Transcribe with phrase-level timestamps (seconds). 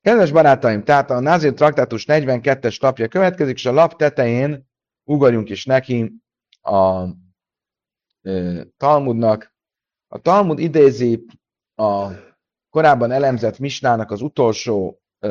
[0.00, 4.68] Kedves barátaim, tehát a Nazir traktátus 42-es lapja következik, és a lap tetején
[5.04, 6.12] ugorjunk is neki
[6.60, 7.02] a
[8.22, 9.54] e, Talmudnak.
[10.08, 11.24] A Talmud idézi
[11.74, 12.08] a
[12.70, 15.28] korábban elemzett Misnának az utolsó e,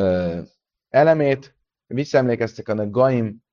[0.89, 1.55] elemét.
[1.87, 3.43] Visszaemlékeztek a Gaim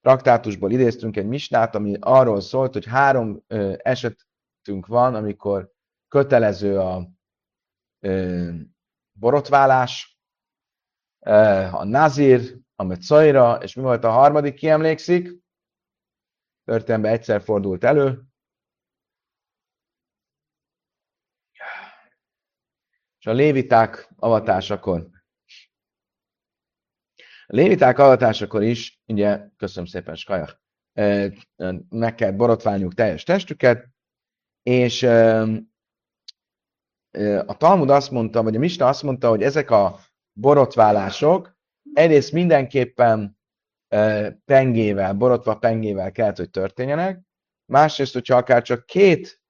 [0.00, 5.72] traktátusból idéztünk egy Misnát, ami arról szólt, hogy három e, esetünk van, amikor
[6.08, 7.08] kötelező a
[8.00, 8.36] e,
[9.12, 10.19] borotválás,
[11.70, 15.38] a Nazir, a Metzaira, és mi volt a harmadik, ki emlékszik?
[16.64, 18.22] Történetben egyszer fordult elő.
[23.18, 25.08] És a léviták avatásakor.
[27.46, 30.60] A léviták avatásakor is, ugye, köszönöm szépen, Skajak,
[31.88, 33.88] meg kell borotválniuk teljes testüket,
[34.62, 35.02] és
[37.46, 39.98] a Talmud azt mondta, vagy a Misna azt mondta, hogy ezek a
[40.40, 41.56] borotválások
[41.92, 43.38] egyrészt mindenképpen
[44.44, 47.20] pengével, borotva pengével kellett, hogy történjenek,
[47.72, 49.40] másrészt, hogyha akár csak két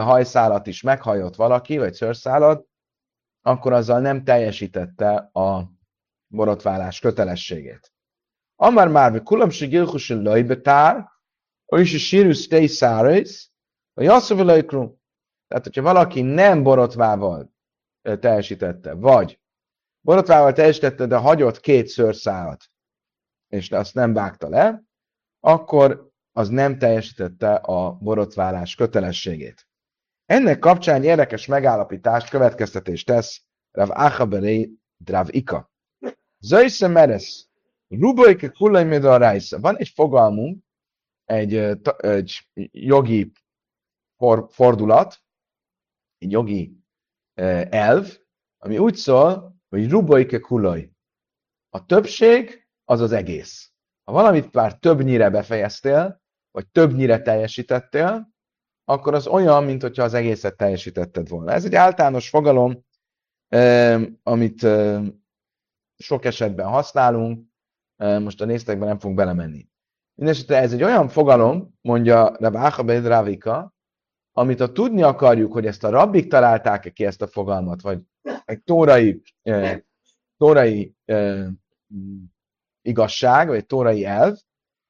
[0.00, 2.66] hajszálat is meghajott valaki, vagy szőrszálat,
[3.42, 5.70] akkor azzal nem teljesítette a
[6.26, 7.92] borotválás kötelességét.
[8.56, 11.08] Amar már ve kulam se gilchus lojbetár,
[11.66, 13.50] és a sírus tei szárész,
[13.94, 17.54] vagy jasszav Tehát, hogyha valaki nem borotvával
[18.02, 19.40] teljesítette, vagy
[20.06, 22.64] borotvával teljesítette, de hagyott két szőrszálat,
[23.48, 24.82] és azt nem vágta le,
[25.40, 29.66] akkor az nem teljesítette a borotválás kötelességét.
[30.24, 35.70] Ennek kapcsán érdekes megállapítást, következtetést tesz Rav Achaberei Drav Ika.
[36.38, 37.48] Zöjsze meres,
[37.88, 38.98] rubojke kullaj
[39.48, 40.64] Van egy fogalmunk,
[41.24, 41.54] egy,
[41.96, 43.32] egy jogi
[44.48, 45.18] fordulat,
[46.18, 46.76] egy jogi
[47.70, 48.18] elv,
[48.58, 50.90] ami úgy szól, hogy rubajke kulaj.
[51.68, 53.70] A többség az az egész.
[54.04, 58.34] Ha valamit már többnyire befejeztél, vagy többnyire teljesítettél,
[58.84, 61.52] akkor az olyan, mint hogyha az egészet teljesítetted volna.
[61.52, 62.84] Ez egy általános fogalom,
[64.22, 64.66] amit
[65.96, 67.46] sok esetben használunk,
[67.96, 69.68] most a néztekben nem fogunk belemenni.
[70.14, 73.74] Mindenesetre ez egy olyan fogalom, mondja Rabáha Bedravika,
[74.32, 78.00] amit ha tudni akarjuk, hogy ezt a rabbik találták-e ki ezt a fogalmat, vagy
[78.46, 79.80] egy tórai, eh,
[80.36, 81.46] tórai eh,
[82.82, 84.36] igazság, vagy egy tórai elv,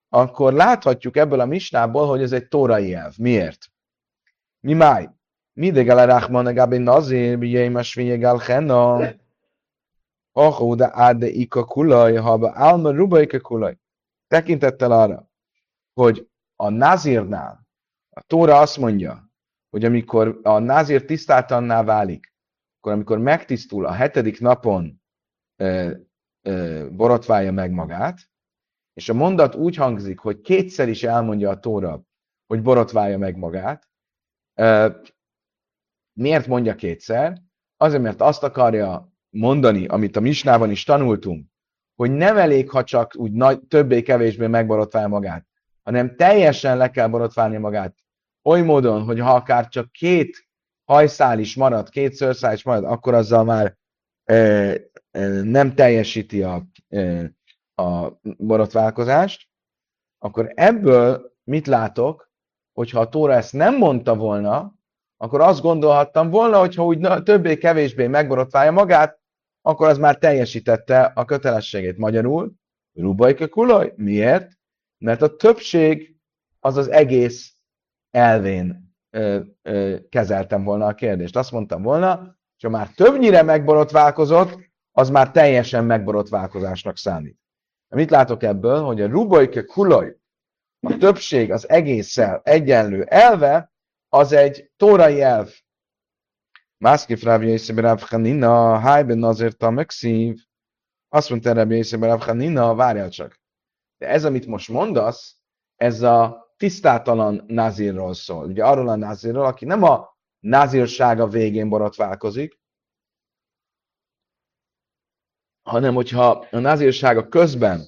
[0.08, 3.16] akkor láthatjuk ebből a misnából, hogy ez egy tórai elv.
[3.16, 3.66] Miért?
[4.60, 5.08] Mi máj?
[5.52, 9.10] Midegel a Rachman Gabi Nazir, Bijémas Viegel Henna,
[10.32, 13.76] Ahó de áde ika kulaj, ha be álma ruba ika kulaj.
[14.26, 15.30] Tekintettel arra,
[15.92, 17.66] hogy a Nazirnál
[18.10, 19.30] a Tóra azt mondja,
[19.70, 22.34] hogy amikor a Nazir tisztátanná válik,
[22.86, 25.02] akkor amikor megtisztul a hetedik napon
[25.56, 25.90] ö,
[26.42, 28.18] ö, borotválja meg magát,
[28.92, 32.02] és a mondat úgy hangzik, hogy kétszer is elmondja a Tóra,
[32.46, 33.88] hogy borotválja meg magát.
[34.54, 34.88] Ö,
[36.12, 37.42] miért mondja kétszer?
[37.76, 41.46] Azért, mert azt akarja mondani, amit a Misnában is tanultunk,
[41.94, 45.46] hogy nem elég, ha csak úgy nagy, többé-kevésbé megborotválja magát,
[45.82, 47.94] hanem teljesen le kell borotválni magát.
[48.42, 50.45] Oly módon, hogy ha akár csak két
[50.86, 53.76] hajszál is marad, két szőrszál is marad, akkor azzal már
[54.24, 54.74] e,
[55.42, 57.32] nem teljesíti a, e,
[57.74, 59.48] a borotválkozást,
[60.18, 62.30] akkor ebből mit látok,
[62.72, 64.74] hogyha a Tóra ezt nem mondta volna,
[65.16, 69.20] akkor azt gondolhattam volna, hogyha úgy többé-kevésbé megborotválja magát,
[69.62, 71.96] akkor az már teljesítette a kötelességét.
[71.96, 72.52] Magyarul,
[72.92, 73.92] rubajka kulaj.
[73.96, 74.52] Miért?
[74.98, 76.16] Mert a többség
[76.60, 77.54] az az egész
[78.10, 78.85] elvén
[79.16, 81.36] ö, ö, kezeltem volna a kérdést.
[81.36, 84.58] Azt mondtam volna, hogy ha már többnyire megborotválkozott,
[84.92, 87.38] az már teljesen megborotválkozásnak számít.
[87.88, 88.82] Mit látok ebből?
[88.82, 90.16] Hogy a rubajke kulaj,
[90.80, 93.72] a többség az egésszel egyenlő elve,
[94.08, 95.52] az egy tórai elv.
[96.78, 100.38] Mászki Rabbi Yisib Rav Hanina, Hájben azért a megszív.
[101.08, 103.40] Azt mondta Rabbi Yisib Rav várjál csak.
[103.98, 105.36] De ez, amit most mondasz,
[105.76, 108.46] ez a tisztátalan nazirról szól.
[108.46, 112.58] Ugye arról a nazirról, aki nem a nazirsága végén borotválkozik,
[115.62, 117.84] hanem hogyha a nazirsága közben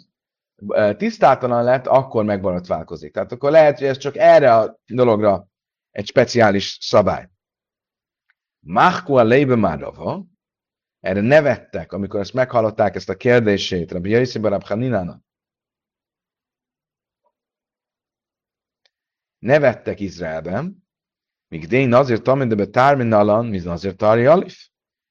[0.68, 3.12] e, tisztátalan lett, akkor megborotválkozik.
[3.12, 5.48] Tehát akkor lehet, hogy ez csak erre a dologra
[5.90, 7.28] egy speciális szabály.
[8.66, 10.24] Machku a lébe márava,
[11.00, 15.27] erre nevettek, amikor ezt meghallották, ezt a kérdését, Rabbi Jaiszi Barab Haninának.
[19.38, 20.88] Nevettek Izraelben,
[21.48, 24.68] míg dén azért tamid, de tármin nalan, mi azért tarj alif.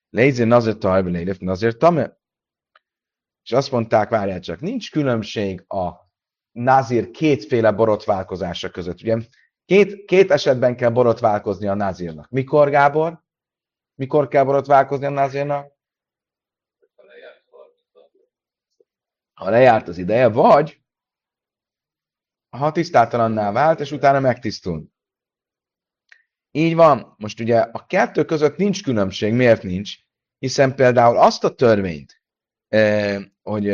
[0.09, 2.17] Lézé azért tarj, lélef azért tame.
[3.43, 6.11] és azt mondták, várjál csak, nincs különbség a
[6.51, 9.01] nazir kétféle borotválkozása között.
[9.01, 9.17] Ugye
[9.65, 12.29] két, két esetben kell borotválkozni a nazirnak.
[12.29, 13.23] Mikor, Gábor?
[13.95, 15.75] Mikor kell borotválkozni a nazirnak?
[19.33, 20.81] Ha lejárt az ideje, vagy
[22.49, 24.87] ha tisztátalanná vált, és utána megtisztul.
[26.51, 27.15] Így van.
[27.17, 29.33] Most ugye a kettő között nincs különbség.
[29.33, 29.95] Miért nincs?
[30.39, 32.21] Hiszen például azt a törvényt,
[33.41, 33.69] hogy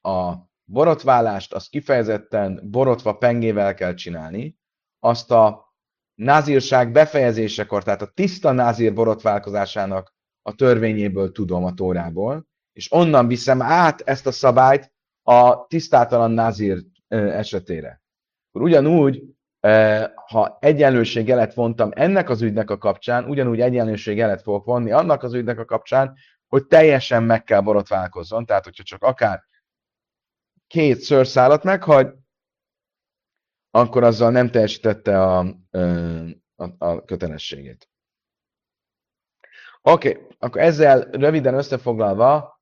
[0.00, 0.34] a
[0.64, 4.58] borotválást azt kifejezetten borotva pengével kell csinálni,
[4.98, 5.74] azt a
[6.14, 13.62] názírság befejezésekor, tehát a tiszta názír borotválkozásának a törvényéből tudom a tórából, és onnan viszem
[13.62, 14.92] át ezt a szabályt
[15.22, 18.02] a tisztátalan názír esetére.
[18.54, 19.22] Akkor ugyanúgy,
[20.26, 25.58] ha egyenlőségjelet vontam ennek az ügynek a kapcsán, ugyanúgy egyenlőségjelet fogok vonni annak az ügynek
[25.58, 26.16] a kapcsán,
[26.48, 29.44] hogy teljesen meg kell borotválkozzon, tehát hogyha csak akár
[30.66, 32.12] két szőrszálat meghagy,
[33.70, 35.38] akkor azzal nem teljesítette a,
[36.56, 37.88] a, a kötelességét.
[39.82, 42.60] Oké, okay, akkor ezzel röviden összefoglalva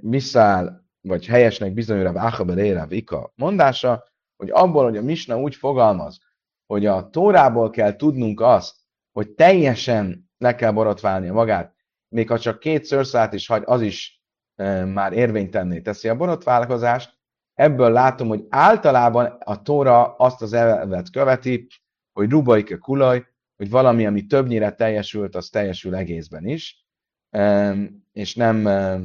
[0.00, 6.20] visszaáll, vagy helyesnek bizonyul a Achaber Vika mondása, hogy abból, hogy a Misna úgy fogalmaz,
[6.66, 8.76] hogy a Tórából kell tudnunk azt,
[9.12, 11.74] hogy teljesen le kell borotválnia magát,
[12.08, 14.22] még ha csak két szőrszát is hagy, az is
[14.54, 17.16] e, már érvénytenné teszi a borotválkozást.
[17.54, 21.66] Ebből látom, hogy általában a Tóra azt az elvet követi,
[22.12, 23.26] hogy rubaike kulaj,
[23.56, 26.86] hogy valami, ami többnyire teljesült, az teljesül egészben is,
[27.30, 27.74] e,
[28.12, 29.00] és nem, e,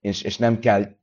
[0.00, 0.97] és, és nem kell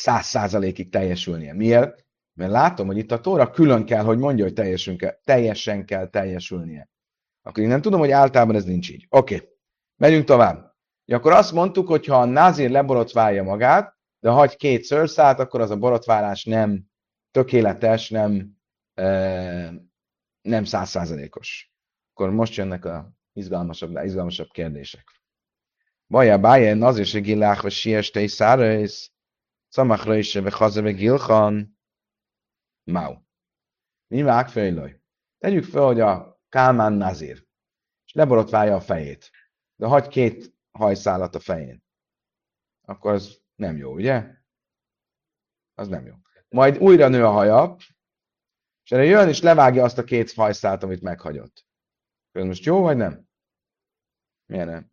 [0.00, 1.54] száz százalékig teljesülnie.
[1.54, 2.04] Miért?
[2.32, 4.84] Mert látom, hogy itt a Tóra külön kell, hogy mondja, hogy
[5.24, 6.88] teljesen kell teljesülnie.
[7.42, 9.06] Akkor én nem tudom, hogy általában ez nincs így.
[9.08, 9.48] Oké, okay.
[9.96, 10.74] megyünk tovább.
[11.04, 15.60] Ja, akkor azt mondtuk, hogy ha a názír leborotválja magát, de hagy két szőrszát, akkor
[15.60, 16.84] az a borotválás nem
[17.30, 18.56] tökéletes, nem
[18.94, 19.72] e,
[20.42, 21.72] nem százszázalékos.
[22.12, 25.04] Akkor most jönnek a izgalmasabb, izgalmasabb kérdések.
[26.06, 27.20] Baja, bája, nazir se
[27.60, 29.12] vagy siestei szárész,
[29.70, 31.78] Szamach Röjse, ve Chaze, ve Gilchan,
[32.82, 33.14] Mau.
[34.06, 35.00] Mi vág fejlőj?
[35.38, 37.46] Tegyük fel, hogy a Kálmán Nazir,
[38.06, 39.30] és leborotválja a fejét,
[39.76, 41.82] de hagy két hajszálat a fején.
[42.80, 44.34] Akkor az nem jó, ugye?
[45.74, 46.14] Az nem jó.
[46.48, 47.76] Majd újra nő a haja,
[48.82, 51.66] és erre jön és levágja azt a két hajszálat, amit meghagyott.
[52.32, 53.28] Ez most jó, vagy nem?
[54.46, 54.92] Miért nem?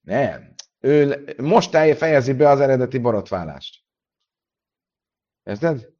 [0.00, 0.54] Nem
[0.84, 3.84] ő most fejezi be az eredeti borotválást.
[5.42, 5.92] Érted?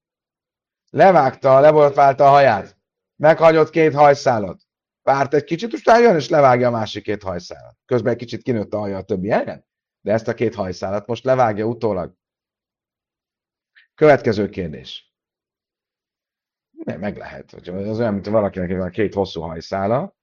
[0.91, 2.79] Levágta, leborotválta a haját.
[3.17, 4.63] Meghagyott két hajszálat.
[5.03, 7.77] Várt egy kicsit, utána jön és levágja a másik két hajszálat.
[7.85, 9.67] Közben egy kicsit kinőtt a haja a többi helyen,
[10.01, 12.15] de ezt a két hajszálat most levágja utólag.
[13.95, 15.15] Következő kérdés.
[16.85, 17.53] Nem, meg lehet.
[17.53, 20.17] Az olyan, mint valakinek van két hosszú hajszála,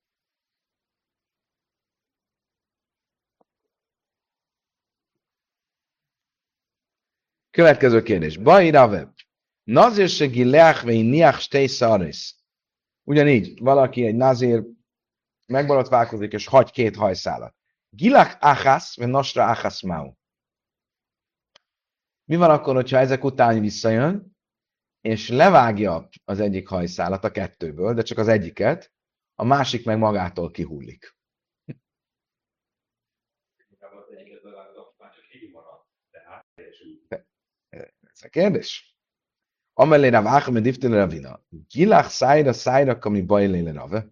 [7.52, 8.38] Következő kérdés.
[8.38, 9.14] Baj Rave.
[9.64, 10.28] Nazir se
[10.84, 12.36] vei niach stei szaris.
[13.04, 14.64] Ugyanígy, valaki egy nazir
[15.48, 17.56] megborotválkozik, és hagy két hajszálat.
[17.90, 20.14] Gilach achas, vagy nasra achas mau.
[22.26, 24.38] Mi van akkor, hogyha ezek után visszajön,
[25.02, 28.92] és levágja az egyik hajszálat a kettőből, de csak az egyiket,
[29.36, 31.16] a másik meg magától kihullik.
[37.72, 38.96] Ez a kérdés.
[39.74, 41.44] Amelé Rav Achmed Iftel Ravina.
[41.50, 44.08] Gilach szájra szájra kami bajléle Rave.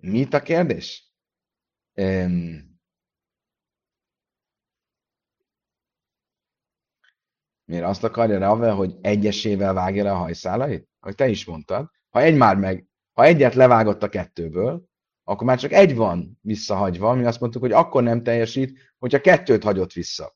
[0.00, 1.12] Mi itt a kérdés?
[7.64, 10.88] Miért azt akarja Rave, hogy egyesével vágja le a hajszálait?
[11.00, 11.90] Hogy te is mondtad.
[12.08, 14.88] Ha egy már meg, ha egyet levágott a kettőből,
[15.24, 19.62] akkor már csak egy van visszahagyva, mi azt mondtuk, hogy akkor nem teljesít, hogyha kettőt
[19.62, 20.34] hagyott vissza.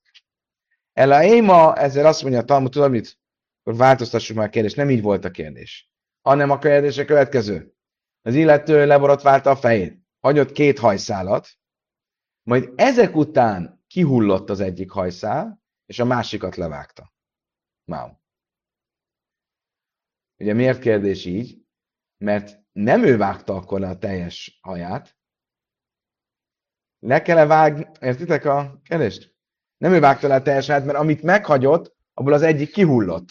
[0.98, 3.18] Ela éma, ezzel azt mondja a Talmud, tudod mit?
[3.60, 4.76] Akkor változtassuk már a kérdést.
[4.76, 5.90] Nem így volt a kérdés.
[6.20, 7.74] Hanem a kérdés a következő.
[8.22, 10.02] Az illető leborotválta a fejét.
[10.20, 11.48] Hagyott két hajszálat,
[12.42, 17.12] majd ezek után kihullott az egyik hajszál, és a másikat levágta.
[17.84, 18.10] Mau.
[20.40, 21.58] Ugye miért kérdés így?
[22.16, 25.16] Mert nem ő vágta akkor le a teljes haját.
[26.98, 29.37] Le kell -e vágni, értitek a kérdést?
[29.78, 33.28] Nem ő vágta le a teljes haját, mert amit meghagyott, abból az egyik kihullott.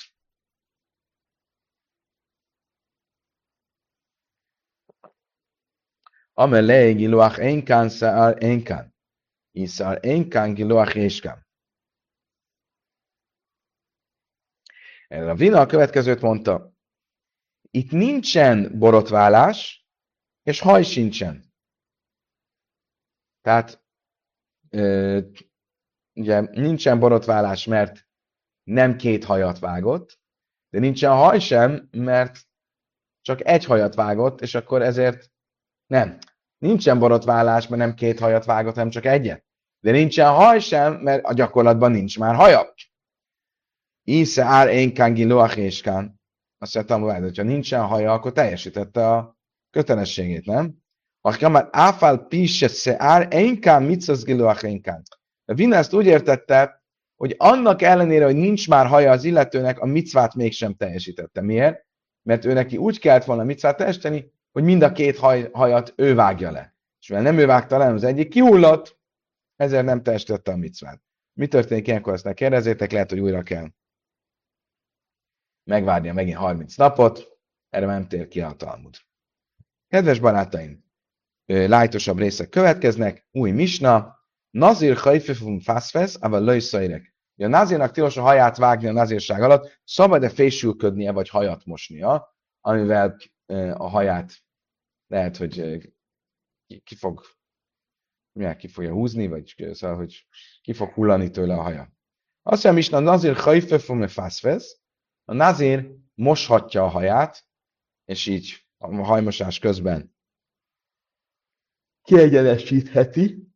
[6.33, 8.95] Amelé giluach enkán szár enkán.
[9.51, 11.47] Iszár enkán giluach éskán.
[15.07, 16.73] A Vina a következőt mondta.
[17.71, 19.87] Itt nincsen borotválás,
[20.43, 21.53] és haj sincsen.
[23.41, 23.83] Tehát
[26.17, 28.07] ugye nincsen borotválás, mert
[28.63, 30.19] nem két hajat vágott,
[30.69, 32.39] de nincsen haj sem, mert
[33.21, 35.31] csak egy hajat vágott, és akkor ezért
[35.85, 36.17] nem.
[36.57, 39.45] Nincsen borotválás, mert nem két hajat vágott, hanem csak egyet.
[39.79, 42.73] De nincsen haj sem, mert a gyakorlatban nincs már haja.
[44.03, 46.19] Isze ár én kángi loachéskán.
[46.57, 49.37] Azt mondtam, hogy hogyha nincsen haja, akkor teljesítette a
[49.69, 50.75] kötelességét, nem?
[51.21, 55.03] Ha már áfál pisse se ár én kán mitzaz giloachénkán.
[55.49, 56.83] A Vina ezt úgy értette,
[57.15, 61.41] hogy annak ellenére, hogy nincs már haja az illetőnek, a micvát mégsem teljesítette.
[61.41, 61.85] Miért?
[62.23, 66.15] Mert ő neki úgy kellett volna micvát teljesíteni, hogy mind a két haj, hajat ő
[66.15, 66.75] vágja le.
[66.99, 68.99] És mivel nem ő vágta le, az egyik kihullott,
[69.55, 71.01] ezért nem teljesítette a micvát.
[71.33, 73.67] Mi történik ilyenkor, ezt ne kérdezzétek, lehet, hogy újra kell
[75.67, 77.39] megvárnia megint 30 napot,
[77.69, 78.95] erre nem tér ki a Talmud.
[79.87, 80.85] Kedves barátaim,
[81.45, 84.16] lájtosabb részek következnek, új misna,
[84.57, 87.15] Nazir hajfefum faszfesz, ával löjszajrek.
[87.35, 93.17] A nazirnak tilos a haját vágni a nazírság alatt, szabad-e fésülködnie, vagy hajat mosnia, amivel
[93.73, 94.33] a haját
[95.07, 95.77] lehet, hogy
[96.83, 97.21] ki fog,
[98.31, 100.27] milyen, ki fogja húzni, vagy szóval, hogy
[100.61, 101.91] ki fog hullani tőle a haja.
[102.41, 104.79] Azt mondja, is a nazir hajfefum faszfesz,
[105.25, 107.47] a nazir moshatja a haját,
[108.05, 110.15] és így a hajmosás közben
[112.01, 113.46] kiegyenesítheti,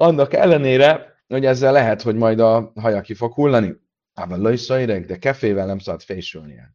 [0.00, 3.74] annak ellenére, hogy ezzel lehet, hogy majd a haja ki fog hullani.
[4.12, 6.74] Ában lőszajreg, de kefével nem szabad fésülnie.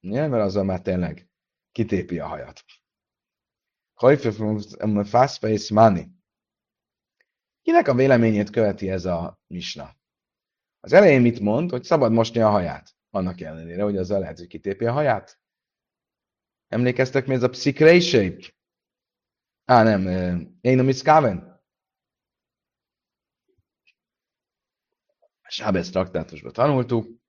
[0.00, 1.28] Ja, mert azzal már tényleg
[1.72, 2.64] kitépi a hajat.
[3.94, 4.30] Hajfő
[5.04, 6.06] fast face money.
[7.62, 9.96] Kinek a véleményét követi ez a misna?
[10.80, 12.94] Az elején mit mond, hogy szabad mosni a haját.
[13.10, 15.40] Annak ellenére, hogy azzal lehet, hogy kitépi a haját.
[16.68, 18.00] Emlékeztek mi ez a pszikrei
[19.64, 20.06] Á, nem,
[20.60, 21.49] én a miszkáven?
[25.50, 27.20] Sábez traktátusban tanultuk,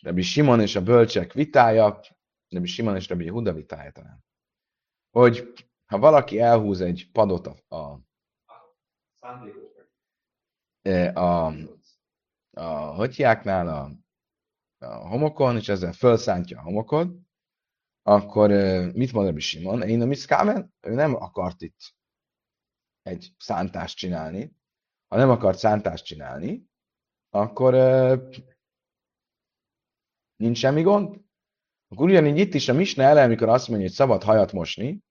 [0.00, 2.00] Rabbi Simon és a bölcsek vitája,
[2.48, 4.24] Rabbi Simon és Rabbi Huda vitája talán,
[5.10, 5.52] hogy
[5.86, 8.00] ha valaki elhúz egy padot a, a,
[10.82, 11.52] e, a, a,
[12.50, 13.90] a hotyáknál, a,
[14.86, 17.16] a homokon, és ezzel felszántja a homokot,
[18.02, 19.82] akkor e, mit mond Rabbi Simon?
[19.82, 21.94] Én a miszkámen, ő nem akart itt
[23.02, 24.56] egy szántást csinálni,
[25.08, 26.68] ha nem akart szántást csinálni,
[27.30, 27.74] akkor
[30.36, 31.20] nincs semmi gond.
[31.88, 35.02] Akkor ugyanígy itt is a Misne ele, amikor azt mondja, hogy szabad hajat mosni,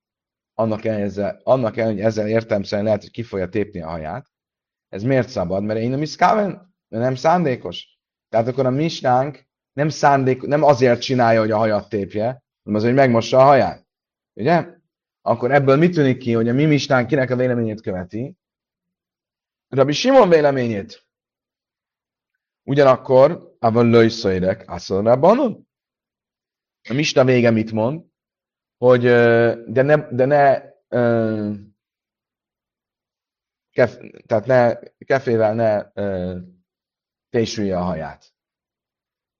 [0.54, 4.28] annak el, ezzel, annak el, hogy ezzel értelmszerűen lehet, hogy ki fogja tépni a haját.
[4.88, 5.64] Ez miért szabad?
[5.64, 7.98] Mert én a miszkáven, nem szándékos.
[8.30, 12.84] Tehát akkor a misnánk nem szándék, nem azért csinálja, hogy a hajat tépje, hanem az,
[12.84, 13.88] hogy megmossa a haját.
[14.34, 14.68] Ugye?
[15.22, 18.36] Akkor ebből mit tűnik ki, hogy a mi misnánk kinek a véleményét követi?
[19.68, 21.09] Rabbi Simon véleményét.
[22.70, 25.68] Ugyanakkor, avon lőszöjrek, asszonrabanon.
[26.90, 28.06] A Mista vége mit mond?
[28.78, 29.02] Hogy,
[29.72, 30.62] de ne, de ne
[33.72, 35.92] kef, tehát ne, kefével ne
[37.30, 38.34] fésülje a haját.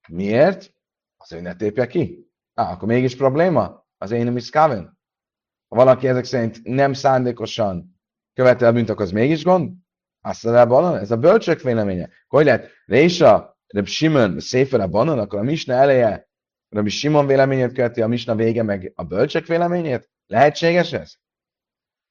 [0.08, 0.74] Miért?
[1.16, 2.30] Az, hogy ne tépje ki.
[2.54, 3.86] Á, akkor mégis probléma?
[3.98, 8.00] Az én is Ha valaki ezek szerint nem szándékosan
[8.32, 9.72] követel bűnt, akkor az mégis gond?
[10.20, 12.08] Azt a ez a bölcsök véleménye.
[12.28, 12.70] Hogy lehet?
[12.84, 16.28] Résa, Reb Simon, Széfer a banon, akkor a Misna eleje
[16.68, 20.10] Rabbi Simon véleményét követi, a Misna vége meg a bölcsök véleményét?
[20.26, 21.14] Lehetséges ez?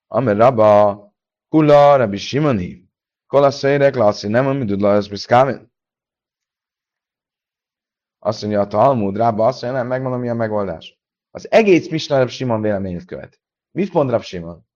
[0.08, 1.14] Amir Rabba,
[1.50, 2.90] Kula, Rabbi Simoni,
[3.28, 5.72] Kola Szérek, Lassi, nem a midud la Biszkávin.
[8.20, 11.00] Azt mondja a Talmud, Rabba azt mondja, nem, megmondom, mi a megoldás.
[11.32, 13.38] Az egész Misna Rabbi Simon véleményét követi.
[13.72, 14.68] Mit mond Rabbi Simon?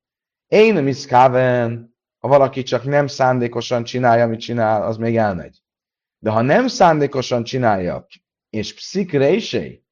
[0.47, 1.92] Én a Miszkáven,
[2.23, 5.63] ha valaki csak nem szándékosan csinálja, amit csinál, az még elmegy.
[6.19, 8.07] De ha nem szándékosan csinálja,
[8.49, 9.85] és pszikrésé,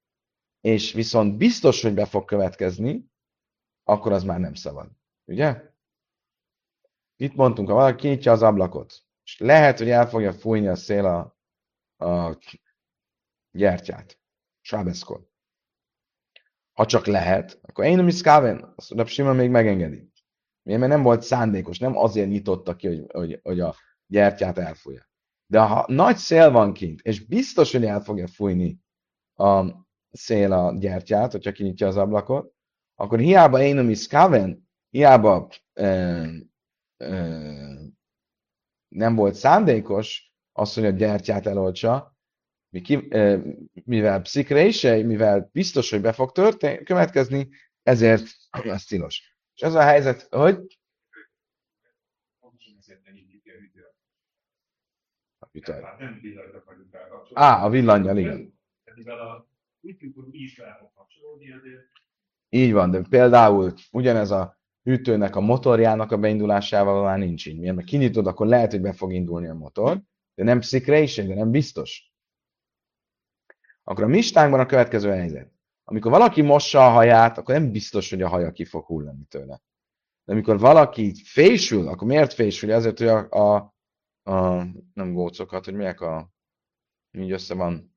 [0.61, 3.11] és viszont biztos, hogy be fog következni,
[3.83, 4.91] akkor az már nem szabad.
[5.25, 5.61] Ugye?
[7.15, 11.05] Itt mondtunk, ha valaki kinyitja az ablakot, és lehet, hogy el fogja fújni a szél
[11.05, 11.37] a,
[12.05, 12.37] a
[13.51, 14.19] gyertyát,
[14.61, 15.29] sábeszkor.
[16.71, 20.10] Ha csak lehet, akkor én nem is káven, azt Simon még megengedi.
[20.63, 23.75] Mert nem volt szándékos, nem azért nyitotta ki, hogy, hogy, hogy a
[24.05, 25.09] gyertyát elfújja.
[25.45, 28.79] De ha nagy szél van kint, és biztos, hogy el fogja fújni
[29.35, 29.65] a
[30.11, 32.53] szél a gyertyát, hogyha kinyitja az ablakot,
[32.95, 36.23] akkor hiába én is kaven, hiába ö,
[36.97, 37.73] ö,
[38.87, 42.15] nem volt szándékos az, hogy a gyertyát eloltsa,
[43.83, 47.49] mivel pszikrése, mivel biztos, hogy be fog történni, következni,
[47.83, 49.30] ezért az tilos.
[49.55, 50.79] És ez a helyzet, hogy
[55.39, 55.71] a hűtő.
[57.33, 58.59] Á, a villanyjal, igen.
[62.49, 67.59] Így van, de például ugyanez a hűtőnek a motorjának a beindulásával már nincs így.
[67.59, 70.01] Mert kinyitod, akkor lehet, hogy be fog indulni a motor,
[70.35, 72.11] de nem pszikrése, de nem biztos.
[73.83, 75.51] Akkor a mistánkban a következő helyzet.
[75.83, 79.61] Amikor valaki mossa a haját, akkor nem biztos, hogy a haja ki fog hullani tőle.
[80.23, 82.71] De amikor valaki fésül, akkor miért fésül?
[82.71, 83.55] Azért, hogy a, a,
[84.31, 86.31] a nem gócokat, hogy miek a,
[87.11, 87.95] így össze van,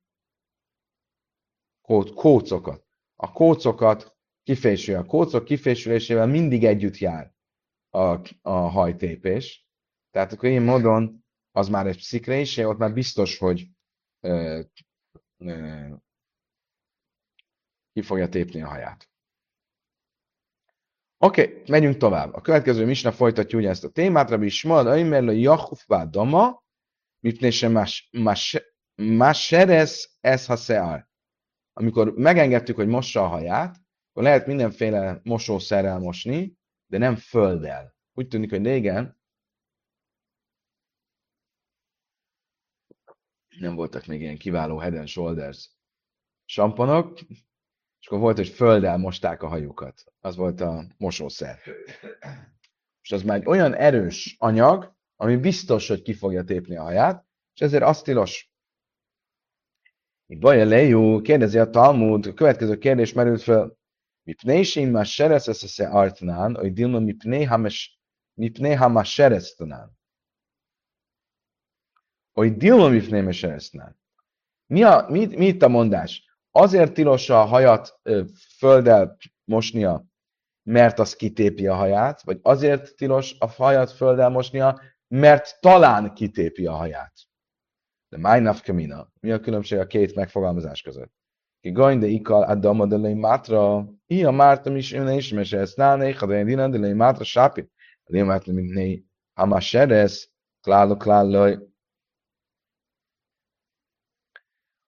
[1.81, 2.85] kó, kócokat.
[3.15, 4.95] A kócokat kifésül.
[4.95, 7.33] A kócok kifésülésével mindig együtt jár
[7.89, 9.67] a, a hajtépés.
[10.11, 13.67] Tehát akkor ilyen módon az már egy pszikrés, ott már biztos, hogy
[14.19, 14.61] ö,
[15.37, 15.87] ö,
[17.95, 19.09] ki fogja tépni a haját.
[21.17, 22.33] Oké, okay, megyünk tovább.
[22.33, 26.63] A következő misna folytatja ugye ezt a témát, Rabbi Ismael, Aimerle Jachufvá Dama,
[27.19, 27.85] mipné sem
[28.95, 31.07] Máseres ez ha szear.
[31.73, 33.77] Amikor megengedtük, hogy mossa a haját,
[34.09, 37.95] akkor lehet mindenféle mosószerrel mosni, de nem földdel.
[38.13, 39.19] Úgy tűnik, hogy régen
[43.59, 45.69] nem voltak még ilyen kiváló Head and Shoulders
[46.45, 47.19] samponok,
[48.05, 50.03] és akkor volt, hogy földdel mosták a hajukat.
[50.19, 51.59] Az volt a mosószer.
[53.01, 57.25] És az már egy olyan erős anyag, ami biztos, hogy ki fogja tépni a haját,
[57.53, 58.51] és ezért azt tilos.
[60.25, 63.77] Itt Baja Lejú kérdezi a Talmud, a következő kérdés merült fel.
[64.23, 67.43] Mipnei ma seresz eszese artnán, hogy dilma mipnei
[68.75, 69.97] ha ma seresztanán.
[72.31, 73.99] Hogy dilma mipnei seresztanán.
[74.65, 76.34] Mi, a, mi, mi itt a mondás?
[76.57, 77.99] Azért tilos a hajat
[78.57, 80.05] földdel mosnia,
[80.63, 86.65] mert az kitépi a haját, vagy azért tilos a hajat földdel mosnia, mert talán kitépi
[86.65, 87.13] a haját.
[88.09, 89.11] De májnaf kamina.
[89.19, 91.13] Mi a különbség a két megfogalmazás között?
[91.59, 93.75] Ki gajn de ikal adama de lei mátra,
[94.07, 97.69] a mártam is ön is, mese ezt náné, ha de dinan lei mátra sápi.
[98.03, 100.29] De mátra mint né, ha ma seresz,
[100.61, 101.59] klálo kláloj.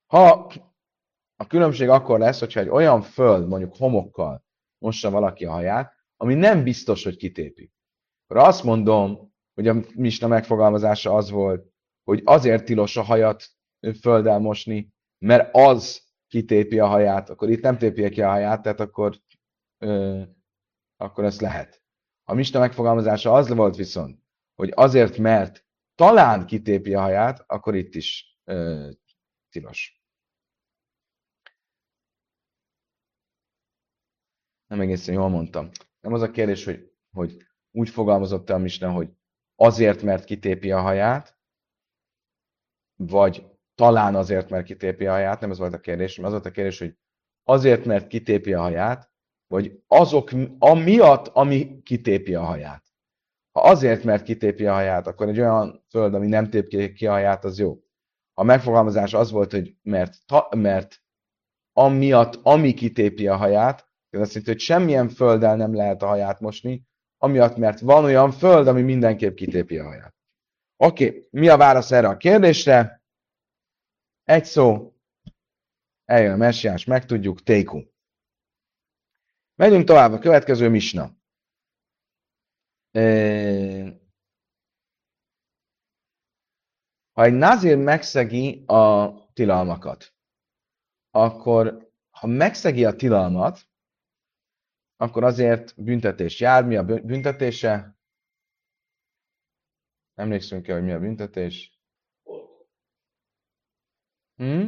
[0.05, 0.51] Ha
[1.39, 4.45] a különbség akkor lesz, hogyha egy olyan föld, mondjuk homokkal
[4.77, 7.71] mossa valaki a haját, ami nem biztos, hogy kitépi.
[8.27, 11.71] Akkor azt mondom, hogy a misna megfogalmazása az volt,
[12.03, 13.43] hogy azért tilos a hajat
[14.01, 14.93] földdel mosni,
[15.25, 19.19] mert az kitépi a haját, akkor itt nem tépi ki a haját, tehát akkor,
[19.77, 20.21] ö,
[20.95, 21.81] akkor ezt lehet.
[22.23, 24.19] A Mista megfogalmazása az volt viszont,
[24.55, 28.89] hogy azért, mert talán kitépi a haját, akkor itt is ö,
[29.49, 30.01] tilos.
[34.67, 35.69] Nem egészen jól mondtam.
[36.01, 37.37] Nem az a kérdés, hogy, hogy
[37.71, 39.09] úgy fogalmazott a Misna, hogy
[39.55, 41.37] azért, mert kitépi a haját,
[42.95, 46.51] vagy talán azért, mert kitépi a haját, nem ez volt a kérdés, az volt a
[46.51, 46.97] kérdés, hogy
[47.43, 49.11] azért, mert kitépi a haját,
[49.47, 52.83] vagy azok amiatt, ami kitépi a haját.
[53.51, 57.11] Ha azért, mert kitépi a haját, akkor egy olyan föld, ami nem tép ki a
[57.11, 57.79] haját, az jó.
[58.33, 61.01] A megfogalmazás az volt, hogy mert, ta, mert
[61.73, 66.39] amiatt, ami kitépi a haját, ez azt jelenti, hogy semmilyen földdel nem lehet a haját
[66.39, 66.83] mosni,
[67.17, 70.15] amiatt, mert van olyan föld, ami mindenképp kitépi a haját.
[70.75, 73.03] Oké, mi a válasz erre a kérdésre?
[74.23, 74.95] Egy szó,
[76.05, 77.81] eljön a messiás, megtudjuk, téku.
[79.55, 81.15] Megyünk tovább, a következő misna.
[87.11, 90.13] Ha egy nazir megszegi a tilalmakat,
[91.09, 93.67] akkor ha megszegi a tilalmat,
[94.97, 96.65] akkor azért büntetés jár.
[96.65, 97.97] Mi a büntetése?
[100.13, 101.79] Emlékszünk-e, hogy mi a büntetés?
[104.35, 104.67] Hm?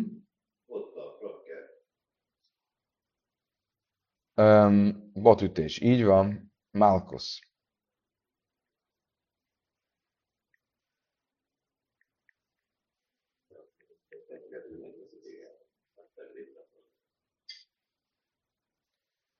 [4.36, 6.54] Um, botütés, így van.
[6.72, 7.49] Malkusz.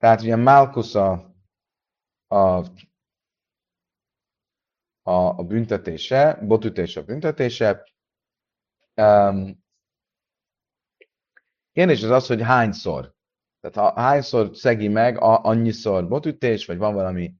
[0.00, 1.34] Tehát ugye Malkusz a,
[2.26, 2.36] a,
[5.02, 7.84] a, a büntetése, botütés a büntetése.
[8.96, 9.64] Um,
[11.72, 13.14] kérdés az az, hogy hányszor.
[13.60, 17.34] Tehát ha hányszor szegi meg, a, annyiszor botütés, vagy van valami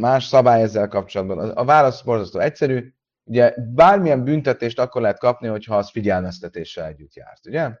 [0.00, 1.50] más szabály ezzel kapcsolatban.
[1.50, 2.94] A válasz borzasztó egyszerű.
[3.24, 7.80] Ugye bármilyen büntetést akkor lehet kapni, hogyha az figyelmeztetéssel együtt járt, ugye?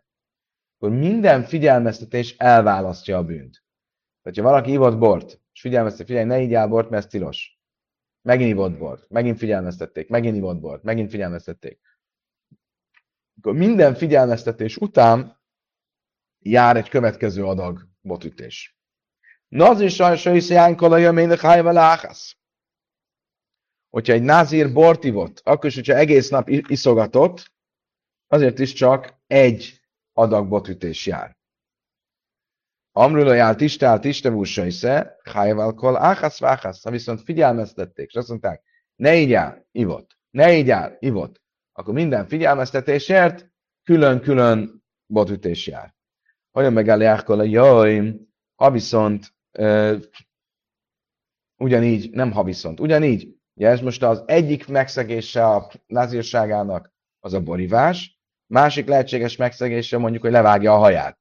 [0.82, 3.64] Akkor minden figyelmeztetés elválasztja a bűnt.
[4.22, 7.60] Tehát, ha valaki ivott bort, és figyelmeztet, figyelj, ne így bort, mert ez tilos.
[8.22, 11.80] Megint ivott bort, megint figyelmeztették, megint ivott bort, megint figyelmeztették.
[13.38, 15.40] Akkor minden figyelmeztetés után
[16.38, 18.78] jár egy következő adag botütés.
[19.48, 22.36] Nazir sajsai szjánkola jömének hájva láhász.
[23.90, 27.52] Hogyha egy názír bort ivott, akkor is, hogyha egész nap iszogatott,
[28.26, 29.81] azért is csak egy
[30.12, 31.36] adag botütés jár.
[32.94, 36.82] Amrula jár tistál, tistevúsa isze, hájval kol áhász váhász.
[36.82, 38.62] Ha viszont figyelmeztették, és azt mondták,
[38.94, 41.40] ne így áll, ivott, ne így áll, ivott,
[41.72, 43.50] akkor minden figyelmeztetésért
[43.82, 45.94] külön-külön botütés jár.
[46.52, 48.14] Olyan meg a jaj,
[48.54, 50.02] ha viszont uh,
[51.56, 57.42] ugyanígy, nem ha viszont, ugyanígy, ugye ez most az egyik megszegése a názírságának az a
[57.42, 58.11] borivás,
[58.52, 61.18] másik lehetséges megszegése mondjuk, hogy levágja a haját.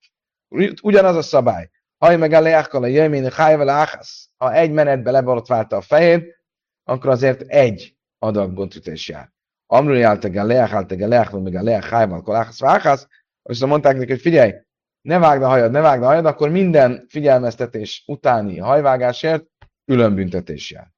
[0.81, 1.69] Ugyanaz a szabály.
[1.97, 3.89] Haj meg a leákkal a jöjjmén, hájvel.
[4.37, 6.43] Ha egy menetbe leborotválta a fejét,
[6.83, 9.31] akkor azért egy adag bontütés jár.
[9.65, 13.07] Amrul jálte galeach, jálte galeach, vagy meg a leach, hájval, koláhász, váhász,
[13.49, 14.53] és mondták neki, hogy figyelj,
[15.01, 19.45] ne vágd a hajad, ne vágd a hajad, akkor minden figyelmeztetés utáni hajvágásért
[19.85, 20.91] külön büntetés jár.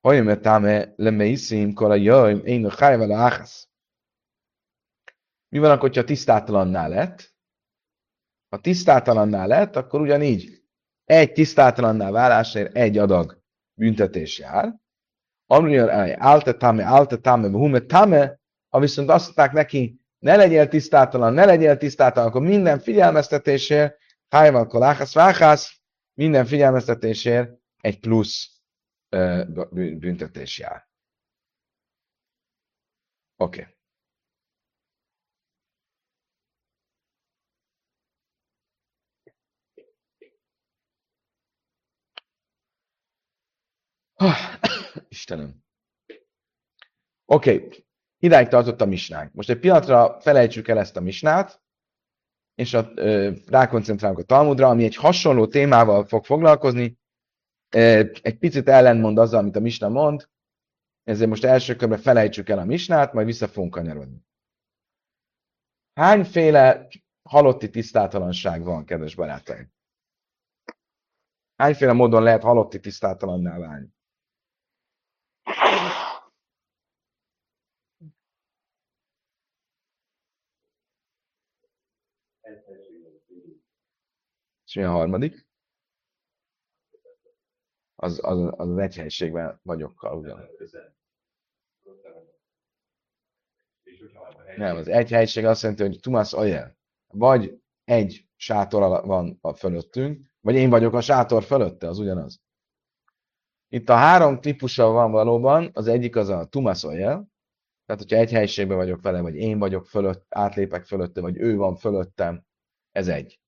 [0.00, 3.67] Hogy mert táme lemeiszim, kora jöjjm, én a hájval áhász.
[5.48, 7.34] Mi van akkor, ha tisztátalanná lett?
[8.48, 10.62] Ha tisztátalanná lett, akkor ugyanígy
[11.04, 13.42] egy tisztátalanná válásért egy adag
[13.74, 14.74] büntetés jár.
[15.46, 21.32] Amriyar álte tame, álte tame, hume tame, ha viszont azt mondták neki, ne legyél tisztátalan,
[21.32, 25.80] ne legyél tisztátalan, akkor minden figyelmeztetésért, hájval koláhász, váhász,
[26.14, 28.60] minden figyelmeztetésért egy plusz
[29.72, 30.88] büntetés jár.
[33.36, 33.60] Oké.
[33.60, 33.77] Okay.
[45.08, 45.64] Istenem.
[47.24, 47.86] Oké, okay.
[48.18, 49.32] idáig tartott a misnánk.
[49.32, 51.62] Most egy pillanatra felejtsük el ezt a misnát,
[52.54, 56.98] és a, ö, rákoncentrálunk a Talmudra, ami egy hasonló témával fog foglalkozni,
[57.68, 60.28] egy picit ellentmond azzal, amit a misna mond,
[61.04, 64.26] ezért most első körben felejtsük el a misnát, majd vissza fogunk kanyarodni.
[65.94, 66.88] Hányféle
[67.22, 69.72] halotti tisztátalanság van, kedves barátaim?
[71.56, 73.96] Hányféle módon lehet halotti tisztátalanná válni?
[84.68, 85.46] És mi a harmadik?
[87.94, 90.48] Az az, az, az egy helységben vagyok ugyan.
[94.56, 96.76] Nem, az egy helység azt jelenti, hogy Tumas Ajel.
[97.06, 102.40] Vagy egy sátor van a fölöttünk, vagy én vagyok a sátor fölötte, az ugyanaz.
[103.68, 107.28] Itt a három típusa van valóban, az egyik az a Tumas Oyel,
[107.86, 111.76] tehát hogyha egy helyiségben vagyok vele, vagy én vagyok fölött, átlépek fölötte, vagy ő van
[111.76, 112.44] fölöttem,
[112.92, 113.40] ez egy.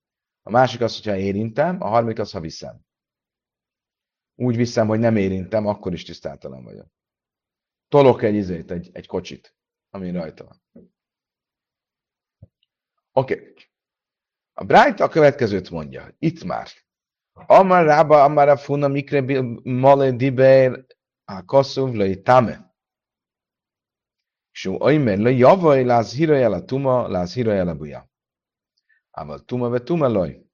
[0.42, 2.80] A másik az, hogyha érintem, a harmadik az, ha viszem.
[4.34, 6.88] Úgy viszem, hogy nem érintem, akkor is tisztátalan vagyok.
[7.88, 9.54] Tolok egy izét, egy, egy kocsit,
[9.90, 10.62] ami rajta van.
[13.12, 13.34] Oké.
[13.34, 13.54] Okay.
[14.52, 16.14] A Bright a következőt mondja.
[16.18, 16.68] Itt már.
[17.32, 20.86] Amar rába, amar a funa, mikre male diber
[21.24, 22.74] a koszuv lai tame.
[24.50, 28.09] Só aimer le javaj, láz hírajel a tuma, láz hírajel a buja.
[29.20, 30.46] Ával tuma ve tumeloj.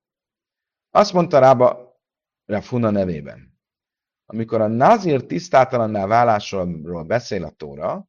[0.90, 2.00] Azt mondta Rába
[2.44, 3.58] Rafuna nevében.
[4.26, 8.08] Amikor a nazír tisztátalanná válásról beszél a Tóra,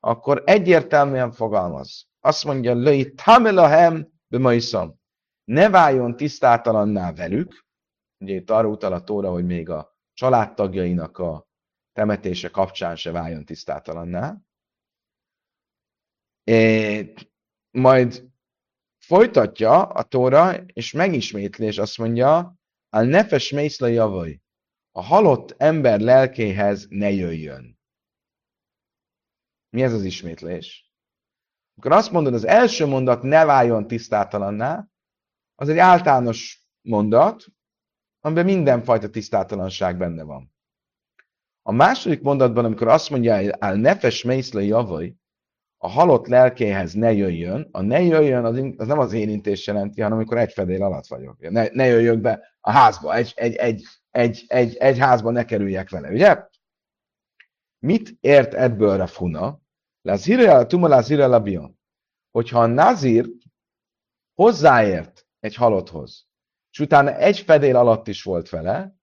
[0.00, 2.08] akkor egyértelműen fogalmaz.
[2.20, 5.00] Azt mondja, löj tamelahem bemaiszom.
[5.44, 7.66] Ne váljon tisztátalanná velük.
[8.18, 11.46] Ugye itt arra utal a Tóra, hogy még a családtagjainak a
[11.92, 14.36] temetése kapcsán se váljon tisztátalanná.
[16.44, 17.12] É,
[17.70, 18.34] majd
[19.06, 24.42] folytatja a tóra, és megismétli, és azt mondja, a nefes mészle javai,
[24.92, 27.78] a halott ember lelkéhez ne jöjjön.
[29.68, 30.90] Mi ez az ismétlés?
[31.76, 34.88] Akkor azt mondod, az első mondat ne váljon tisztátalanná,
[35.54, 37.44] az egy általános mondat,
[38.20, 40.54] amiben mindenfajta tisztátalanság benne van.
[41.62, 45.14] A második mondatban, amikor azt mondja, hogy nefes mészle javaj,
[45.86, 50.16] a halott lelkéhez ne jöjjön, a ne jöjjön az, az nem az érintés jelenti, hanem
[50.16, 51.50] amikor egy fedél alatt vagyok.
[51.50, 55.90] Ne, ne jöjjök be a házba, egy, egy, egy, egy, egy, egy házban ne kerüljek
[55.90, 56.46] vele, ugye?
[57.78, 59.60] Mit ért ebből a funa?
[60.02, 61.78] Lazira, tuma lazira labion.
[62.30, 63.26] Hogyha a nazir
[64.34, 66.28] hozzáért egy halotthoz,
[66.70, 68.96] és utána egy fedél alatt is volt vele,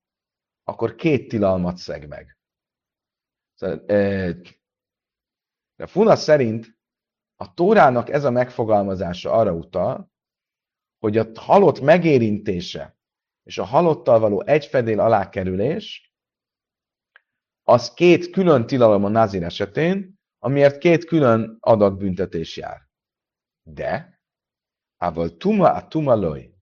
[0.64, 2.38] akkor két tilalmat szeg meg.
[3.54, 3.86] Szóval,
[5.76, 6.78] de Funa szerint
[7.36, 10.12] a Tórának ez a megfogalmazása arra utal,
[11.00, 12.98] hogy a halott megérintése
[13.44, 16.14] és a halottal való egyfedél alá kerülés,
[17.64, 22.90] az két külön tilalom a nazir esetén, amiért két külön adatbüntetés jár.
[23.64, 24.22] De,
[24.98, 26.54] ával tuma a tuma loj.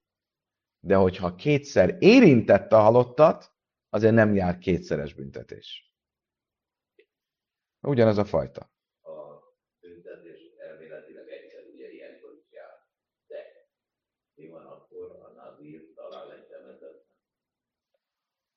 [0.79, 3.53] De hogyha kétszer érintette a halottat,
[3.89, 5.93] azért nem jár kétszeres büntetés.
[7.87, 8.70] Ugyanaz a fajta.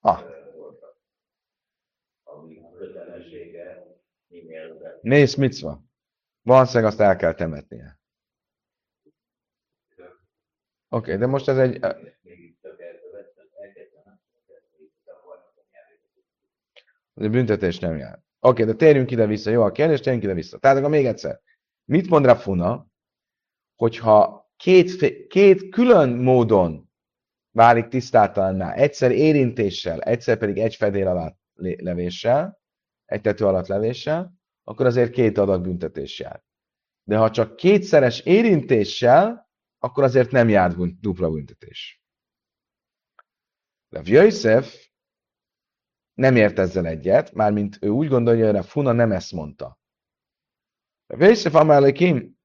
[0.07, 0.21] Ah.
[5.01, 5.91] Nézd, van.
[6.43, 7.99] Valószínűleg azt el kell temetnie.
[10.89, 11.85] Oké, okay, de most ez egy...
[17.15, 18.23] Ez egy büntetés nem jár.
[18.41, 19.51] Oké, okay, de térjünk ide-vissza.
[19.51, 20.59] Jó a kérdés, térjünk ide-vissza.
[20.59, 21.41] Tehát akkor még egyszer.
[21.85, 22.87] Mit mond Rafuna,
[23.77, 26.84] hogyha két, két külön módon
[27.55, 28.73] válik tisztátalanná.
[28.73, 31.39] Egyszer érintéssel, egyszer pedig egy fedél alatt
[31.77, 32.61] levéssel,
[33.05, 36.43] egy tető alatt levéssel, akkor azért két adag büntetés jár.
[37.09, 42.03] De ha csak kétszeres érintéssel, akkor azért nem jár dupla büntetés.
[43.89, 44.89] De Jöjszef
[46.15, 49.79] nem ért ezzel egyet, mármint ő úgy gondolja, hogy a Funa nem ezt mondta.
[51.07, 52.39] De Jöjszef Amálekim,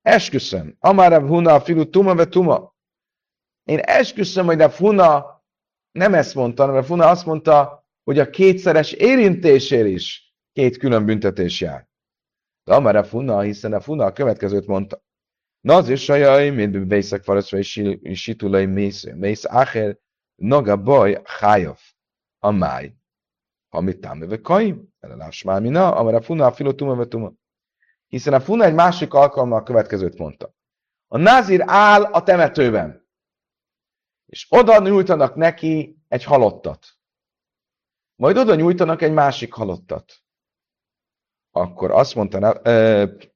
[0.00, 2.76] esküszöm, Amára Huna filu tuma ve tuma.
[3.68, 5.42] Én esküszöm, hogy a Funa
[5.92, 11.04] nem ezt mondta, hanem a Funa azt mondta, hogy a kétszeres érintésért is két külön
[11.04, 11.88] büntetés jár.
[12.64, 15.02] De a Funa, hiszen a Funa a következőt mondta.
[15.60, 19.98] Na az is sajaj, mint bészek faraszra és situlai mész, áher,
[20.34, 21.78] naga baj, hájav,
[22.38, 22.94] a máj.
[23.68, 27.32] Ha mit támöve kaim, elelás már mina, a Funa a filotuma tuma.
[28.06, 30.54] Hiszen a Funa egy másik alkalommal a következőt mondta.
[31.08, 32.97] A názir áll a temetőben
[34.28, 36.86] és oda nyújtanak neki egy halottat.
[38.16, 40.22] Majd oda nyújtanak egy másik halottat.
[41.50, 42.60] Akkor azt mondta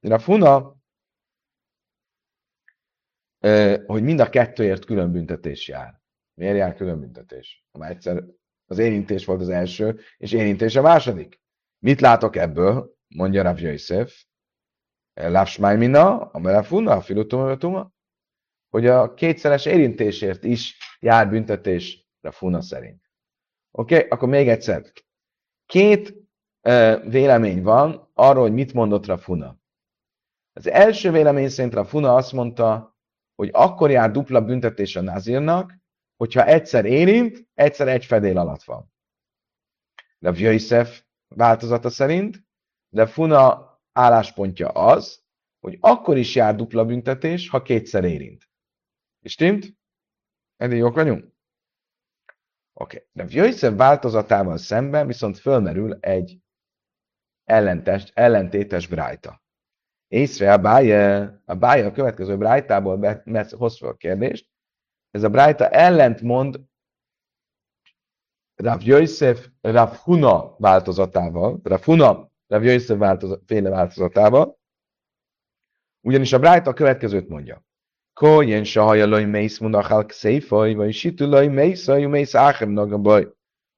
[0.00, 0.76] Rafuna,
[3.86, 6.00] hogy mind a kettőért külön büntetés jár.
[6.34, 7.64] Miért jár külön büntetés?
[7.78, 8.24] Már egyszer
[8.66, 11.40] az érintés volt az első, és érintés a második.
[11.78, 12.96] Mit látok ebből?
[13.08, 14.24] Mondja Rav Yosef.
[15.14, 17.91] Lávsmáj mina, a melefuna, a filutuma,
[18.72, 23.10] hogy a kétszeres érintésért is jár büntetés Rafuna szerint.
[23.70, 24.08] Oké, okay?
[24.08, 24.92] akkor még egyszer.
[25.66, 26.14] Két
[26.68, 29.58] uh, vélemény van arról, hogy mit mondott Rafuna.
[30.52, 32.96] Az első vélemény szerint Rafuna azt mondta,
[33.34, 35.74] hogy akkor jár dupla büntetés a nazírnak,
[36.16, 38.92] hogyha egyszer érint, egyszer egy fedél alatt van.
[40.18, 42.44] De Yosef változata szerint,
[42.88, 45.22] de Funa álláspontja az,
[45.60, 48.50] hogy akkor is jár dupla büntetés, ha kétszer érint.
[49.22, 49.74] Stimmt?
[50.56, 51.32] Eddig jók vagyunk?
[52.72, 52.96] Oké.
[52.96, 53.08] Okay.
[53.12, 56.38] De Jöjszöv változatával szemben viszont fölmerül egy
[57.44, 59.42] ellentest, ellentétes brájta.
[60.08, 64.48] Észre a bája, a bája a következő brájtából hoz fel a kérdést.
[65.10, 66.60] Ez a brájta ellentmond
[68.54, 74.60] Rav Yosef, Rav Huna változatával, Rav Huna, Rav Yosef változat, féle változatával,
[76.00, 77.64] ugyanis a Brájta a következőt mondja.
[78.22, 83.28] Koyen sahaja loj mész munachal kszéfaj, vagy situ loj mészaj, mész áchem nagabaj.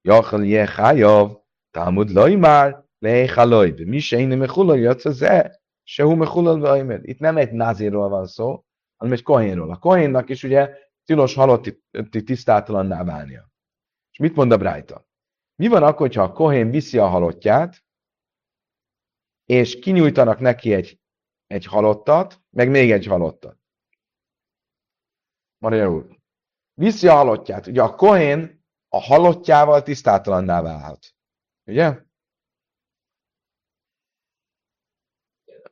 [0.02, 5.60] Jachal je chajav, Talmud loj már, lejchaloj, de mi se innen mechulaj, jatsz az e,
[5.82, 7.08] se hu mechulaj vajmed.
[7.08, 8.64] Itt nem egy názéról van szó,
[8.96, 9.70] hanem egy kohénról.
[9.70, 11.82] A kohénnak is ugye tilos halotti
[12.24, 13.50] tisztátalanná válnia.
[14.12, 15.06] És mit mond a Brájta?
[15.56, 17.84] Mi van akkor, ha a kohén viszi a halottját,
[19.44, 21.00] és kinyújtanak neki egy,
[21.46, 23.62] egy halottat, meg még egy halottat?
[25.64, 26.18] Maria úr.
[26.74, 27.66] Viszi a halottját.
[27.66, 31.14] Ugye a kohén a halottjával tisztátalanná válhat.
[31.64, 32.02] Ugye?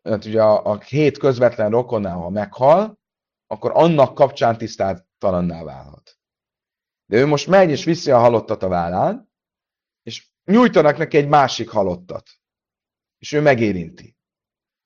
[0.03, 2.99] Hát ugye a, a hét közvetlen rokonnál, ha meghal,
[3.47, 6.19] akkor annak kapcsán tisztátalanná válhat.
[7.07, 9.31] De ő most megy és viszi a halottat a vállán,
[10.03, 12.31] és nyújtanak neki egy másik halottat.
[13.19, 14.17] És ő megérinti.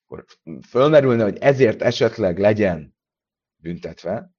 [0.05, 0.25] Akkor
[0.69, 2.97] fölmerülne, hogy ezért esetleg legyen
[3.63, 4.35] büntetve,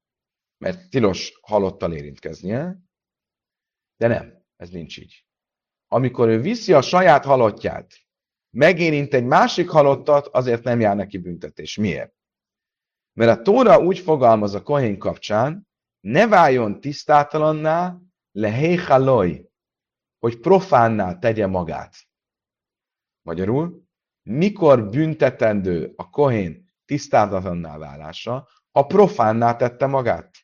[0.58, 2.78] mert tilos halottal érintkeznie,
[3.98, 5.26] De nem, ez nincs így.
[5.88, 7.94] Amikor ő viszi a saját halottját,
[8.50, 11.78] megérint egy másik halottat, azért nem jár neki büntetés.
[11.78, 12.16] Miért?
[13.14, 15.68] Mert a Tóra úgy fogalmaz a kohén kapcsán,
[16.00, 18.00] ne váljon tisztátalanná
[18.32, 19.50] le héhaloj,
[20.20, 21.96] hogy profánná tegye magát.
[23.22, 23.88] Magyarul,
[24.24, 30.37] mikor büntetendő a kohén tisztátalanná válása, ha profánná tette magát.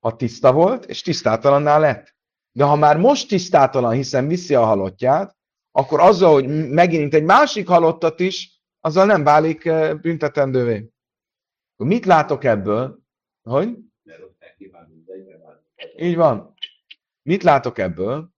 [0.00, 2.14] Ha tiszta volt, és tisztátalanná lett.
[2.52, 5.36] De ha már most tisztátalan, hiszen viszi a halottját,
[5.70, 10.90] akkor azzal, hogy megint egy másik halottat is, azzal nem válik eh, büntetendővé.
[11.76, 12.98] Mit látok ebből?
[13.42, 13.78] Hogy?
[15.96, 16.54] Így van.
[17.22, 18.30] Mit látok ebből?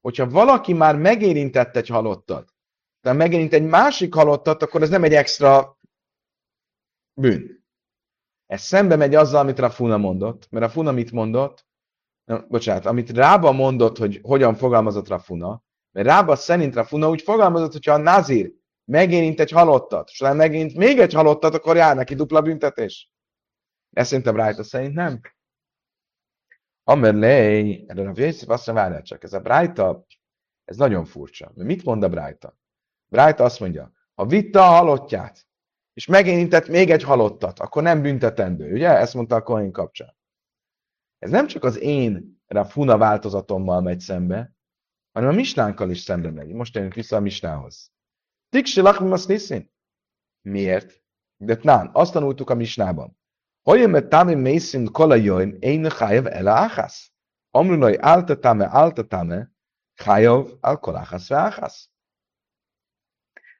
[0.00, 2.54] Hogyha valaki már megérintett egy halottat,
[3.00, 5.78] de megérint egy másik halottat, akkor ez nem egy extra
[7.20, 7.61] bűn.
[8.52, 11.66] Ez szembe megy azzal, amit Rafuna mondott, mert Rafuna mit mondott?
[12.24, 17.72] Na, bocsánat, amit Rába mondott, hogy hogyan fogalmazott Rafuna, mert Rába szerint Rafuna úgy fogalmazott,
[17.72, 18.52] hogyha a Nazir
[18.84, 23.12] megérint egy halottat, és utána megérint még egy halottat, akkor jár neki dupla büntetés.
[23.90, 25.20] Ezt szerintem Rájta szerint nem.
[26.84, 30.06] Amerlej, erre a Vészif azt mondja, csak, ez a Brájta,
[30.64, 31.52] ez nagyon furcsa.
[31.54, 32.58] Mit mond a Brájta?
[33.08, 35.46] Brájta azt mondja, ha vitte a halottját,
[35.92, 38.88] és megérintett még egy halottat, akkor nem büntetendő, ugye?
[38.88, 40.16] Ezt mondta a Kohen kapcsán.
[41.18, 44.54] Ez nem csak az én Rafuna változatommal megy szembe,
[45.12, 46.52] hanem a misnánkkal is szembe megy.
[46.52, 47.92] Most jönünk vissza a misnához.
[48.48, 49.72] Tiksi lakmimasz niszin.
[50.40, 51.02] Miért?
[51.36, 53.18] De nán, azt tanultuk a misnában.
[53.62, 57.12] Hogy met tame mészin kola jöjjön, én chajav ele áhász.
[57.50, 59.52] Amrunai álta tame, álta tame,
[59.94, 61.90] chajav al koláhász ve áhász.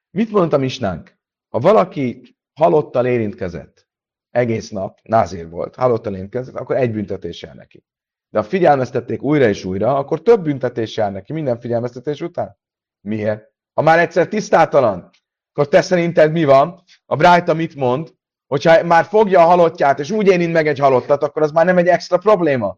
[0.09, 1.21] Mit mondta misnánk?
[1.53, 3.87] Ha valaki halottal érintkezett,
[4.29, 7.83] egész nap, názír volt, halottal érintkezett, akkor egy büntetés jár neki.
[8.29, 12.57] De ha figyelmeztették újra és újra, akkor több büntetés jár neki minden figyelmeztetés után.
[13.01, 13.51] Miért?
[13.73, 15.09] Ha már egyszer tisztátalan,
[15.51, 16.83] akkor te szerinted mi van?
[17.05, 18.13] A Brájta mit mond?
[18.47, 21.77] Hogyha már fogja a halottját, és úgy érint meg egy halottat, akkor az már nem
[21.77, 22.77] egy extra probléma.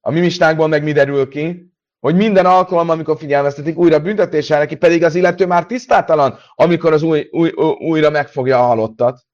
[0.00, 1.74] A mi mistánkból meg mi derül ki?
[2.06, 7.02] Hogy minden alkalom, amikor figyelmeztetik, újra büntetéssel neki, pedig az illető már tisztátalan, amikor az
[7.02, 9.26] új, új, újra megfogja a halottat.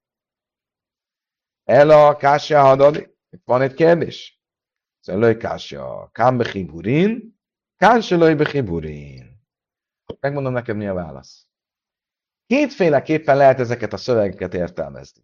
[1.64, 2.96] El a kásja hadad,
[3.30, 4.40] itt van egy kérdés.
[5.06, 7.38] A kásja, bechiburin,
[7.76, 9.40] kásja löj bechiburin.
[10.20, 11.46] Megmondom neked, mi a válasz.
[12.46, 15.22] Kétféleképpen lehet ezeket a szövegeket értelmezni.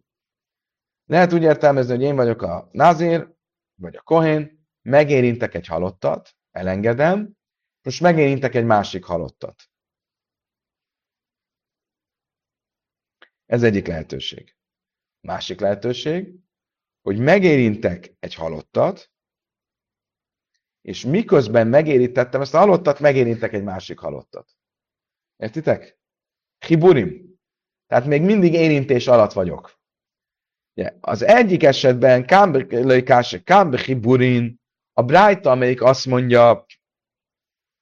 [1.05, 3.33] Lehet úgy értelmezni, hogy én vagyok a nazir,
[3.75, 7.37] vagy a kohén, megérintek egy halottat, elengedem,
[7.89, 9.69] most megérintek egy másik halottat.
[13.45, 14.55] Ez egyik lehetőség.
[15.27, 16.35] Másik lehetőség,
[17.01, 19.11] hogy megérintek egy halottat,
[20.81, 24.57] és miközben megérintettem ezt a halottat, megérintek egy másik halottat.
[25.35, 25.99] Értitek?
[26.65, 27.39] Hiburim.
[27.87, 29.79] Tehát még mindig érintés alatt vagyok.
[30.99, 32.25] Az egyik esetben
[33.43, 34.61] Kámbe Hiburin,
[34.93, 36.65] a Brájta, amelyik azt mondja,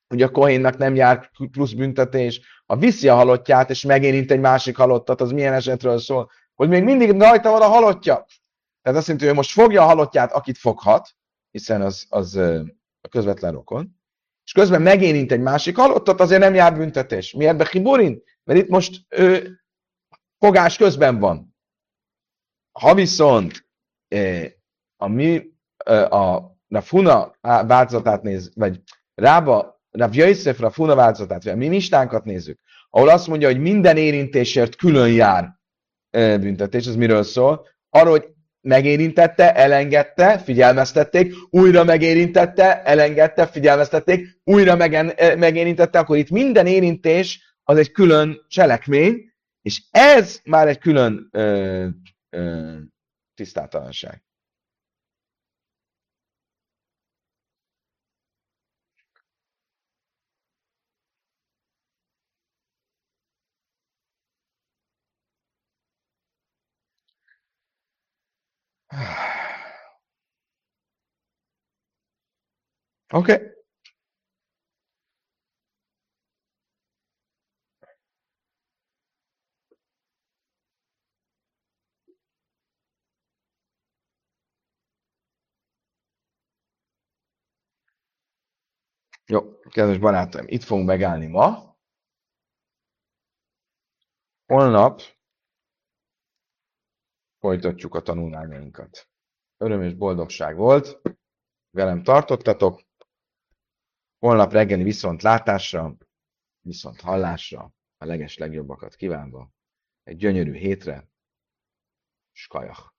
[0.08, 4.78] hogy a kohénnak nem jár plusz büntetés, ha viszi a halottját, és megérint egy másik
[4.78, 6.32] halottat, az milyen esetről szól?
[6.56, 8.26] Hogy még mindig rajta van a halottja.
[8.82, 11.10] Tehát azt jelenti, hogy most fogja a halottját, akit foghat,
[11.52, 12.36] hiszen az, az
[13.02, 13.96] a közvetlen rokon,
[14.44, 17.34] és közben megérint egy másik halottat, azért nem jár büntetés.
[17.34, 18.24] Miért be Hiburin?
[18.44, 19.60] Mert itt most ő
[20.40, 21.56] fogás közben van.
[22.80, 23.68] Ha viszont
[24.98, 25.56] a mi
[26.10, 26.36] a,
[26.70, 28.82] a Funa változatát néz, vagy
[29.16, 33.98] Rába Rav Jöjszef, Rav Huna változatát, a mi mistánkat nézzük, ahol azt mondja, hogy minden
[33.98, 35.56] érintésért külön jár
[36.40, 37.68] büntetés, ez miről szól?
[37.90, 38.28] Arról, hogy
[38.62, 47.78] megérintette, elengedte, figyelmeztették, újra megérintette, elengedte, figyelmeztették, újra megen, megérintette, akkor itt minden érintés az
[47.78, 49.32] egy külön cselekmény,
[49.62, 51.88] és ez már egy külön ö,
[52.30, 52.76] ö,
[53.34, 54.27] tisztátalanság.
[73.14, 73.56] Okay.
[89.26, 91.76] Jó, kedves barátaim, itt fogunk megállni ma.
[94.46, 95.02] Holnap
[97.40, 99.10] folytatjuk a tanulmányainkat.
[99.58, 101.02] Öröm és boldogság volt,
[101.70, 102.86] velem tartottatok,
[104.20, 105.98] Holnap reggeli viszont látásra,
[106.62, 109.52] viszont hallásra, a leges legjobbakat kívánva,
[110.04, 111.10] egy gyönyörű hétre,
[112.32, 112.97] skajach!